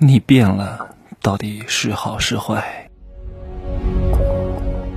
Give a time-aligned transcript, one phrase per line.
[0.00, 2.88] 你变了，到底是好是坏？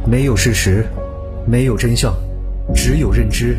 [0.05, 0.85] 没有事实，
[1.47, 2.13] 没有真相，
[2.75, 3.57] 只有认知，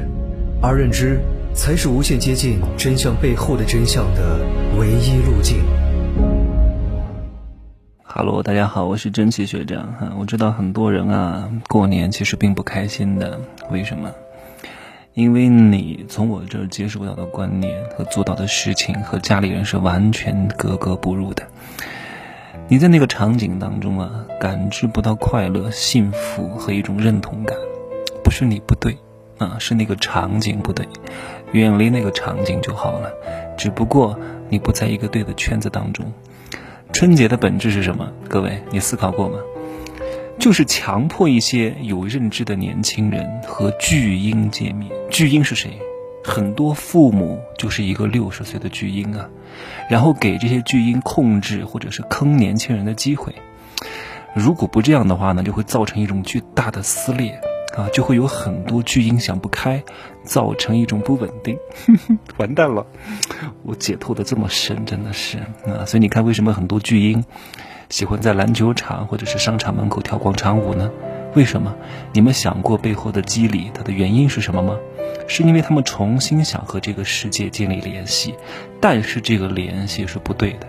[0.63, 1.21] 而认知
[1.53, 4.39] 才是无限接近真相背后的真相的
[4.79, 5.65] 唯一路径。
[8.05, 10.13] 哈喽，大家好，我是真奇学长哈。
[10.17, 14.09] 我知道很多人啊，过年其实并不开心的，为什么？
[15.15, 21.47] 因为你从我这儿接受到的观念和做到的事情和家里人是完全格格不入的。
[22.69, 27.55] 你在那个场景当中啊，感知不到快乐、幸福和一种认同感，
[28.25, 28.97] 不是你不对
[29.37, 30.89] 啊，是那个场景不对，
[31.53, 33.13] 远离那个场景就好了。
[33.59, 36.11] 只不过你不在一个对的圈子当中。
[36.91, 38.11] 春节的本质是什么？
[38.29, 39.39] 各位，你思考过吗？
[40.43, 44.91] 就是强迫一些有认知的年轻人和巨婴见面。
[45.09, 45.79] 巨婴是谁？
[46.25, 49.31] 很多父母就是一个六十岁的巨婴啊，
[49.89, 53.33] 然后给这些巨婴控制或者是坑年轻人的机会。
[54.35, 57.41] 如果不这样的话呢，就会造成一种巨大的撕裂
[57.77, 59.83] 啊，就会有很多巨婴想不开，
[60.25, 61.59] 造成一种不稳定。
[62.39, 62.87] 完蛋了，
[63.63, 67.25] 我解透的这么深，真的是啊，所以你看，为什么很多巨婴？
[67.89, 70.91] 喜欢在篮球场或者是商场门口跳广场舞呢？
[71.35, 71.75] 为什么？
[72.13, 74.79] 你们想过背后的机理，它的原因是什么吗？
[75.29, 78.35] 是因为他们重新想和这个世界建立联系，
[78.81, 80.67] 但是这个联系是不对的，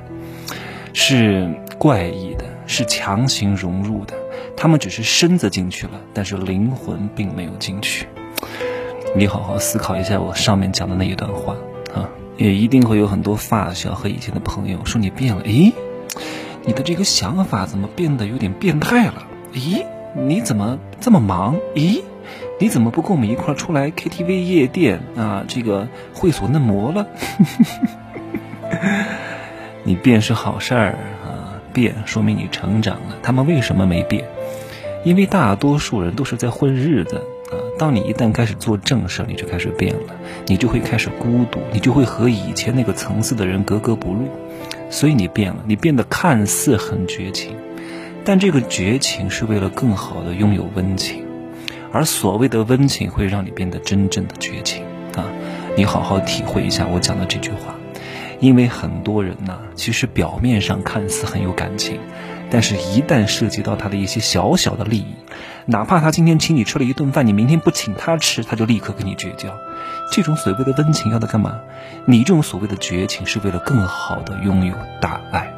[0.93, 4.13] 是怪异的，是强行融入的。
[4.55, 8.07] 他们只是身子进去了，但是灵魂并没有进去。
[9.15, 11.55] 你好好思考一下我上面讲的那一段话
[11.93, 15.43] 啊，也一定会有很多发小和以前的朋友说你变了。
[15.43, 15.73] 咦。
[16.65, 19.27] 你的这个想法怎么变得有点变态了？
[19.53, 19.83] 咦，
[20.15, 21.57] 你怎么这么忙？
[21.75, 22.01] 咦，
[22.57, 25.43] 你怎么不跟我们一块儿出来 KTV 夜店啊？
[25.45, 27.07] 这个会所嫩模了？
[29.83, 30.91] 你变是好事儿
[31.25, 31.32] 啊，
[31.73, 33.17] 变说明你成长了。
[33.23, 34.23] 他们为什么没变？
[35.03, 37.17] 因为大多数人都是在混日子
[37.49, 37.57] 啊。
[37.77, 40.15] 当你一旦开始做正事，你就开始变了，
[40.45, 44.29] 你就会开始孤独，你就会和以前那个层次的人格格不入。
[44.89, 47.55] 所以你变了，你变得看似很绝情，
[48.23, 51.25] 但这个绝情是为了更好的拥有温情，
[51.91, 55.25] 而所谓的温情会让你变得真正的绝情啊！
[55.75, 57.75] 你好好体会一下我讲的这句话，
[58.43, 62.01] 因为很多人呐，其实表面上看似很有感情，
[62.51, 65.15] 但是一旦涉及到他的一些小小的利益，
[65.65, 69.47] 哪怕他今天请你吃了一顿饭，你明天不请他吃，他就立刻跟你绝交。
[70.11, 71.61] 这种所谓的温情要他干嘛？
[72.05, 75.49] 你这种所谓的绝情是为了更好的拥有大爱。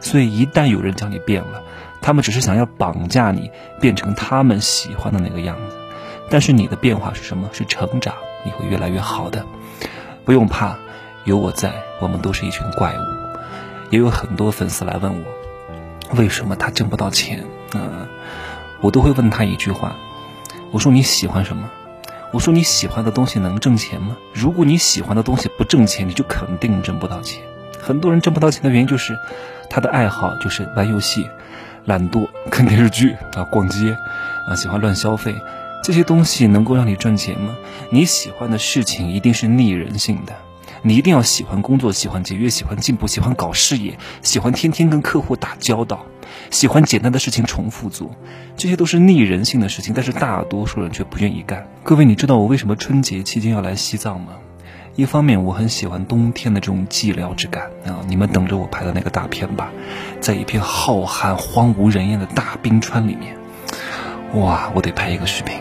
[0.00, 1.62] 所以一旦有人将你变了，
[2.02, 5.76] 他们只是想要绑架你，变成他们喜欢的那个样子。
[6.28, 7.48] 但是你的变化是什么？
[7.54, 8.14] 是成长，
[8.44, 9.46] 你会越来越好的。
[10.26, 10.76] 不用怕，
[11.26, 13.02] 有我在，我们都是一群怪物。
[13.90, 17.44] 也有很多粉丝来问我，为什么他挣不到钱？
[17.74, 18.06] 嗯，
[18.80, 19.96] 我都会问他一句话，
[20.70, 21.68] 我说你喜欢什么？
[22.32, 24.16] 我说你喜欢的东西能挣钱吗？
[24.32, 27.42] 如果你喜欢的东西不挣钱，你就肯定挣不到钱。
[27.80, 29.18] 很多人挣不到钱的原因就是，
[29.68, 31.28] 他的爱好就是玩游戏、
[31.84, 33.98] 懒惰、看电视剧啊、逛街
[34.48, 35.34] 啊、喜欢乱消费。
[35.82, 37.56] 这些东西能够让你赚钱吗？
[37.90, 40.34] 你喜欢的事情一定是逆人性的。
[40.82, 46.06] 你一定要喜欢工作，喜欢节约，喜欢进步，喜欢搞事业，喜欢天天跟客户打交道，
[46.50, 48.10] 喜欢简单的事情重复做，
[48.56, 51.66] 这些都是逆人性的事情，但是大多数人却不愿意干。
[51.82, 54.34] 各位，你知道我为什么春节期间要来西藏吗？
[54.94, 59.70] 一方面我很喜欢冬天的这种寂寥之感啊，你们等着我拍的那个大片吧，
[60.20, 63.36] 在一片浩瀚荒无人烟的大冰川里面，
[64.34, 65.58] 哇，我得拍一个视频，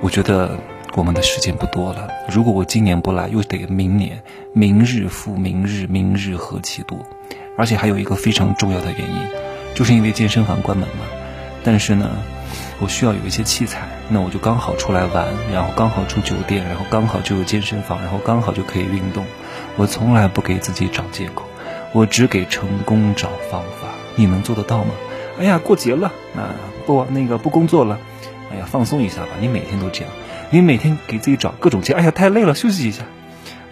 [0.00, 0.58] 我觉得。
[0.96, 4.22] 我们的时间不多了，如果我今年不来，又得明年，
[4.54, 6.98] 明日复明日，明日何其多。
[7.58, 9.16] 而且还有一个非常重要的原因，
[9.74, 11.04] 就是因为健身房关门了。
[11.62, 12.08] 但是呢，
[12.80, 19.26] 我需要有一些器材，那我就刚好出来玩，然后刚好住酒店，然后刚好就有健身房，然后刚好就可以运动。
[19.76, 21.44] 我从来不给自己找借口，
[21.92, 23.88] 我只给成功找方法。
[24.14, 24.94] 你能做得到吗？
[25.38, 26.56] 哎呀，过节了，啊，
[26.86, 27.98] 不那个不工作了，
[28.50, 29.28] 哎呀，放松一下吧。
[29.40, 30.10] 你每天都这样。
[30.50, 33.04] 你每天给自己找各种借，哎呀，太累了，休息一下。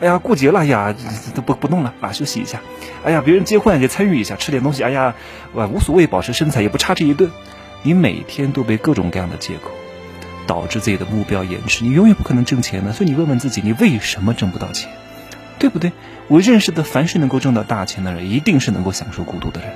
[0.00, 0.94] 哎呀，过节了呀，
[1.34, 2.60] 都不不弄了，啊，休息一下。
[3.04, 4.82] 哎呀，别人结婚也参与一下，吃点东西。
[4.82, 5.14] 哎呀，
[5.52, 7.30] 我无所谓，保持身材也不差这一顿。
[7.82, 9.70] 你每天都被各种各样的借口，
[10.46, 12.92] 导致自己的目标延迟，你永远不可能挣钱的。
[12.92, 14.90] 所以你问问自己，你为什么挣不到钱？
[15.58, 15.92] 对不对？
[16.26, 19.70] 我认识的凡是能够挣到大钱的人，一定是能够享受孤独的人。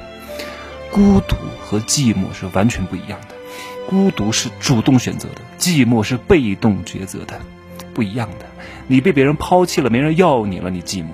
[0.91, 3.38] 孤独和寂寞是完全不一样的。
[3.89, 7.41] 孤独是主动选择的，寂寞是被动抉择的，
[7.95, 8.47] 不一样的。
[8.87, 11.07] 你被别人抛弃了，没人要你了，你寂寞，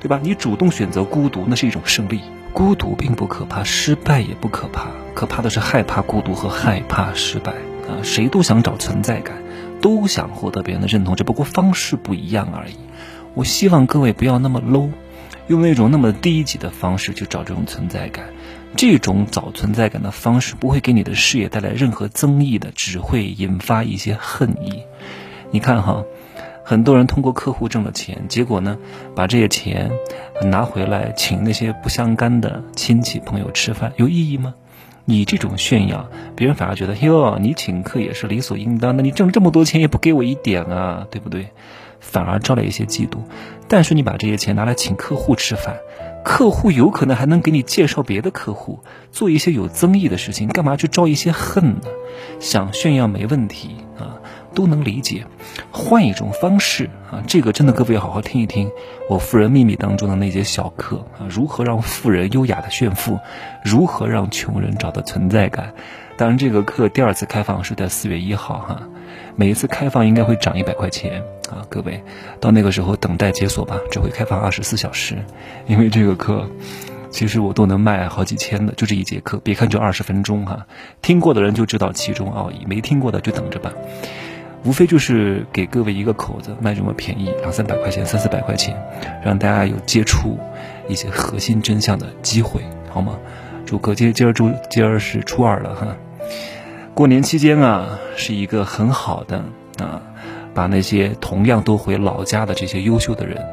[0.00, 0.20] 对吧？
[0.22, 2.20] 你主动选择孤独，那是一种胜利。
[2.52, 7.52] 孤独并不可怕，失败也不可怕，可怕的是害怕孤独和害怕失败
[7.88, 7.98] 啊！
[8.04, 9.42] 谁都想找存在感，
[9.80, 12.74] 都想获得别人的认同，只不过方式不一样而已。
[13.34, 14.90] 我希望各位不要那么 low，
[15.46, 18.26] 用那种那么低级的方式去找这种存在感。
[18.76, 24.82] 这种找存在感的方式不会给你的事业带来任何增益的，只会引发一些恨意。
[25.50, 26.04] 你看哈。
[26.66, 28.78] 很多人通过客户挣了钱，结果呢，
[29.14, 29.92] 把这些钱
[30.44, 34.54] 拿回来请那些不相干的亲戚朋友吃饭，有意义吗？
[35.04, 41.50] 你这种炫耀，别人反而觉得哟，你请客也是理所应当的，你挣这么多钱也不给我一点啊，对不对？
[42.04, 43.16] 反而招来一些嫉妒。
[43.66, 45.78] 但是你把这些钱拿来请客户吃饭，
[46.24, 48.80] 客户有可能还能给你介绍别的客户，
[49.10, 51.88] 做一些有增益的事情，干嘛去招一些恨呢？
[52.40, 54.20] 想炫耀没问题啊。
[54.54, 55.26] 都能理解，
[55.72, 57.24] 换一种方式啊！
[57.26, 58.70] 这个真的各位要好好听一听
[59.10, 63.18] 我《富人秘密》当中的那节小课啊，如何让富人优雅的炫富，
[63.64, 65.74] 如何让穷人找到存在感。
[66.16, 68.82] 当然，这个课第二次开放是在四月一号哈，
[69.34, 71.20] 每一次开放应该会涨一百块钱
[71.50, 71.66] 啊！
[71.68, 72.00] 各位
[72.38, 75.16] 到那个时候等待解锁吧，只会开放二十四小时，
[75.66, 76.48] 因为这个课
[77.10, 80.66] 其实我都能卖好几千的，就这一节课，别看就二十分钟哈，
[81.02, 83.72] 听过的人就知道其中奥义，没听过的就等着吧。
[84.64, 88.80] 无非就是给各位一个口子，卖这么便宜，两三百块钱、三四百块钱，
[89.24, 90.38] 让大家有接触
[90.88, 93.18] 一些核心真相的机会，好吗？
[93.66, 95.96] 祝各今今儿祝今儿是初二了哈，
[96.94, 99.44] 过年期间啊，是一个很好的
[99.78, 100.00] 啊，
[100.54, 103.44] 把那些同样都回老家的这些优秀的人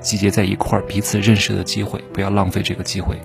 [0.00, 3.16] 集结在一块儿，彼此认识的机会，不要浪费这个机会，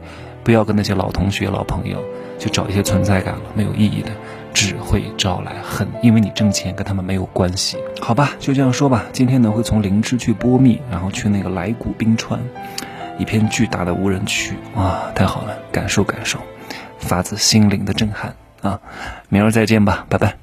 [0.43, 2.03] 不要跟那些老同学、老朋友
[2.37, 4.11] 去找一些存在感了，没有意义的。
[4.53, 9.03] 只会招来恨，因为你挣钱跟他们没有关系，好吧，就这样说吧。
[9.11, 12.39] 今天呢会从灵芝去波密，然后去那个来古冰川，
[13.17, 16.37] 一片巨大的无人区，哇，太好了，感受感受，
[16.99, 18.79] 发自心灵的震撼啊！
[19.29, 20.42] 明儿再见吧，拜拜。